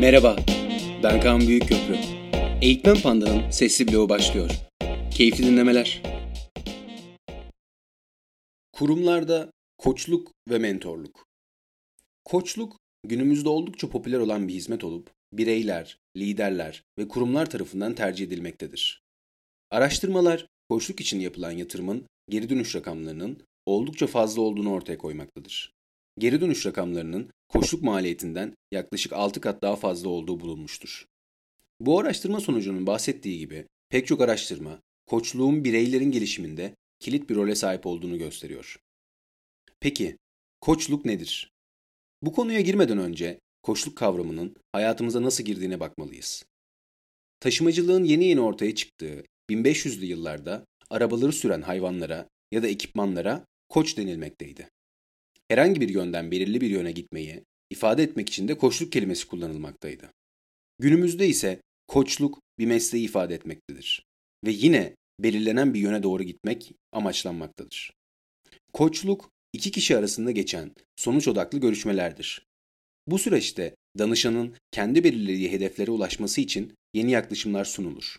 [0.00, 0.36] Merhaba,
[1.02, 1.96] ben Kaan Büyükköprü.
[2.62, 4.50] Eğitmen Panda'nın sesli bloğu başlıyor.
[5.10, 6.02] Keyifli dinlemeler.
[8.72, 11.26] Kurumlarda koçluk ve mentorluk.
[12.24, 19.02] Koçluk, günümüzde oldukça popüler olan bir hizmet olup, bireyler, liderler ve kurumlar tarafından tercih edilmektedir.
[19.70, 25.75] Araştırmalar, koçluk için yapılan yatırımın geri dönüş rakamlarının oldukça fazla olduğunu ortaya koymaktadır.
[26.18, 31.06] Geri dönüş rakamlarının koçluk maliyetinden yaklaşık 6 kat daha fazla olduğu bulunmuştur.
[31.80, 37.86] Bu araştırma sonucunun bahsettiği gibi pek çok araştırma koçluğun bireylerin gelişiminde kilit bir role sahip
[37.86, 38.80] olduğunu gösteriyor.
[39.80, 40.16] Peki,
[40.60, 41.52] koçluk nedir?
[42.22, 46.44] Bu konuya girmeden önce koçluk kavramının hayatımıza nasıl girdiğine bakmalıyız.
[47.40, 54.68] Taşımacılığın yeni yeni ortaya çıktığı 1500'lü yıllarda arabaları süren hayvanlara ya da ekipmanlara koç denilmekteydi.
[55.48, 60.10] Herhangi bir yönden belirli bir yöne gitmeyi ifade etmek için de koçluk kelimesi kullanılmaktaydı.
[60.78, 64.06] Günümüzde ise koçluk bir mesleği ifade etmektedir
[64.44, 67.92] ve yine belirlenen bir yöne doğru gitmek amaçlanmaktadır.
[68.72, 72.46] Koçluk iki kişi arasında geçen sonuç odaklı görüşmelerdir.
[73.06, 78.16] Bu süreçte danışanın kendi belirlediği hedeflere ulaşması için yeni yaklaşımlar sunulur.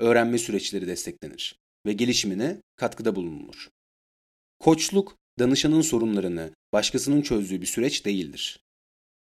[0.00, 3.68] Öğrenme süreçleri desteklenir ve gelişimine katkıda bulunulur.
[4.60, 8.60] Koçluk, danışanın sorunlarını başkasının çözdüğü bir süreç değildir.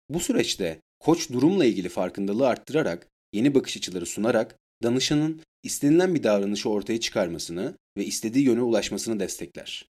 [0.09, 6.69] Bu süreçte koç durumla ilgili farkındalığı arttırarak, yeni bakış açıları sunarak danışanın istenilen bir davranışı
[6.69, 9.85] ortaya çıkarmasını ve istediği yöne ulaşmasını destekler.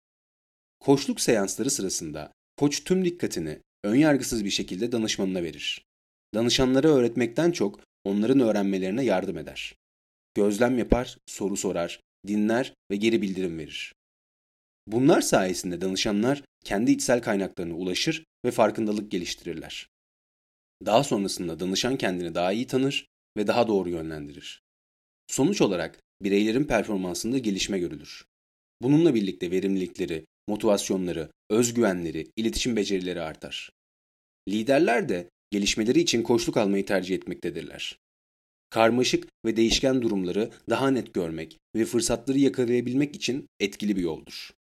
[0.80, 5.86] Koçluk seansları sırasında koç tüm dikkatini önyargısız bir şekilde danışmanına verir.
[6.34, 9.76] Danışanlara öğretmekten çok onların öğrenmelerine yardım eder.
[10.34, 13.94] Gözlem yapar, soru sorar, dinler ve geri bildirim verir.
[14.88, 19.90] Bunlar sayesinde danışanlar kendi içsel kaynaklarına ulaşır ve farkındalık geliştirirler.
[20.86, 24.62] Daha sonrasında danışan kendini daha iyi tanır ve daha doğru yönlendirir.
[25.28, 28.26] Sonuç olarak bireylerin performansında gelişme görülür.
[28.82, 33.70] Bununla birlikte verimlilikleri, motivasyonları, özgüvenleri, iletişim becerileri artar.
[34.50, 37.98] Liderler de gelişmeleri için koçluk almayı tercih etmektedirler.
[38.70, 44.57] Karmaşık ve değişken durumları daha net görmek ve fırsatları yakalayabilmek için etkili bir yoldur.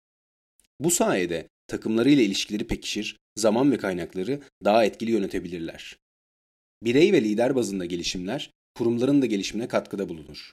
[0.81, 5.99] Bu sayede takımlarıyla ilişkileri pekişir, zaman ve kaynakları daha etkili yönetebilirler.
[6.83, 10.53] Birey ve lider bazında gelişimler, kurumların da gelişimine katkıda bulunur.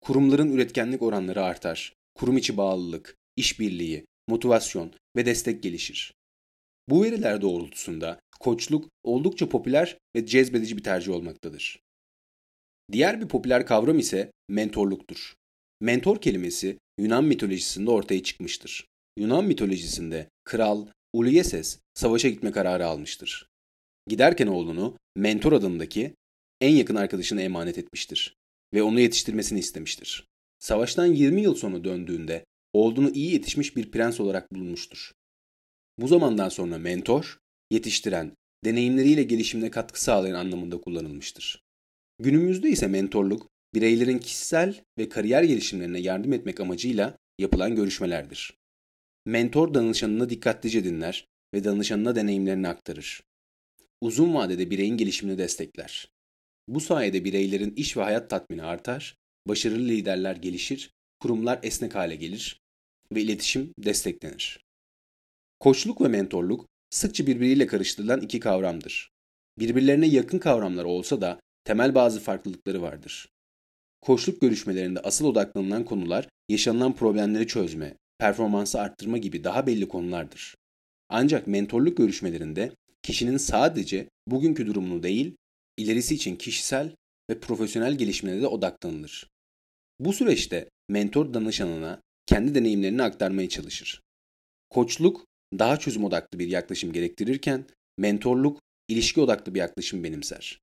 [0.00, 6.14] Kurumların üretkenlik oranları artar, kurum içi bağlılık, işbirliği, motivasyon ve destek gelişir.
[6.88, 11.80] Bu veriler doğrultusunda koçluk oldukça popüler ve cezbedici bir tercih olmaktadır.
[12.92, 15.34] Diğer bir popüler kavram ise mentorluktur.
[15.80, 18.86] Mentor kelimesi Yunan mitolojisinde ortaya çıkmıştır.
[19.16, 23.48] Yunan mitolojisinde kral Ulysses savaşa gitme kararı almıştır.
[24.06, 26.14] Giderken oğlunu Mentor adındaki
[26.60, 28.36] en yakın arkadaşına emanet etmiştir
[28.74, 30.26] ve onu yetiştirmesini istemiştir.
[30.58, 35.12] Savaştan 20 yıl sonra döndüğünde oğlunu iyi yetişmiş bir prens olarak bulunmuştur.
[35.98, 37.38] Bu zamandan sonra mentor,
[37.70, 38.32] yetiştiren,
[38.64, 41.62] deneyimleriyle gelişimine katkı sağlayan anlamında kullanılmıştır.
[42.18, 48.59] Günümüzde ise mentorluk, bireylerin kişisel ve kariyer gelişimlerine yardım etmek amacıyla yapılan görüşmelerdir.
[49.30, 53.22] Mentor danışanını dikkatlice dinler ve danışanına deneyimlerini aktarır.
[54.00, 56.08] Uzun vadede bireyin gelişimini destekler.
[56.68, 59.16] Bu sayede bireylerin iş ve hayat tatmini artar,
[59.48, 62.60] başarılı liderler gelişir, kurumlar esnek hale gelir
[63.12, 64.60] ve iletişim desteklenir.
[65.60, 69.10] Koçluk ve mentorluk sıkça birbiriyle karıştırılan iki kavramdır.
[69.58, 73.28] Birbirlerine yakın kavramlar olsa da temel bazı farklılıkları vardır.
[74.00, 80.54] Koçluk görüşmelerinde asıl odaklanılan konular yaşanılan problemleri çözme, performansı arttırma gibi daha belli konulardır.
[81.08, 82.72] Ancak mentorluk görüşmelerinde
[83.02, 85.36] kişinin sadece bugünkü durumunu değil,
[85.76, 86.94] ilerisi için kişisel
[87.30, 89.30] ve profesyonel gelişimine de odaklanılır.
[90.00, 94.00] Bu süreçte mentor danışanına kendi deneyimlerini aktarmaya çalışır.
[94.70, 95.26] Koçluk
[95.58, 97.64] daha çözüm odaklı bir yaklaşım gerektirirken
[97.98, 100.60] mentorluk ilişki odaklı bir yaklaşım benimser.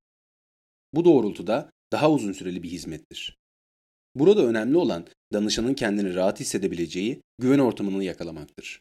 [0.94, 3.36] Bu doğrultuda daha uzun süreli bir hizmettir.
[4.14, 8.80] Burada önemli olan danışanın kendini rahat hissedebileceği güven ortamını yakalamaktır.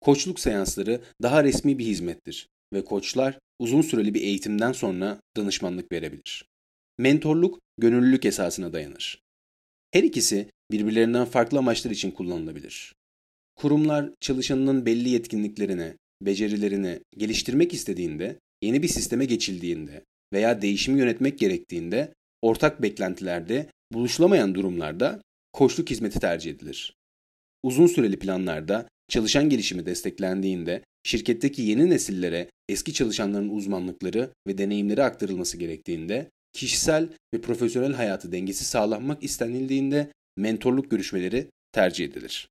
[0.00, 6.44] Koçluk seansları daha resmi bir hizmettir ve koçlar uzun süreli bir eğitimden sonra danışmanlık verebilir.
[6.98, 9.22] Mentorluk gönüllülük esasına dayanır.
[9.92, 12.94] Her ikisi birbirlerinden farklı amaçlar için kullanılabilir.
[13.56, 22.14] Kurumlar çalışanının belli yetkinliklerini, becerilerini geliştirmek istediğinde, yeni bir sisteme geçildiğinde veya değişimi yönetmek gerektiğinde
[22.42, 26.94] ortak beklentilerde buluşulamayan durumlarda koçluk hizmeti tercih edilir.
[27.62, 35.56] Uzun süreli planlarda çalışan gelişimi desteklendiğinde şirketteki yeni nesillere eski çalışanların uzmanlıkları ve deneyimleri aktarılması
[35.56, 42.48] gerektiğinde, kişisel ve profesyonel hayatı dengesi sağlanmak istenildiğinde mentorluk görüşmeleri tercih edilir.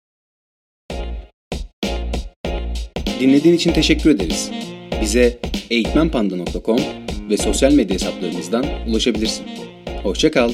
[3.19, 4.51] Dinlediğin için teşekkür ederiz.
[5.01, 6.79] Bize eğitmenpanda.com
[7.29, 9.45] ve sosyal medya hesaplarımızdan ulaşabilirsin.
[10.03, 10.53] Hoşçakal.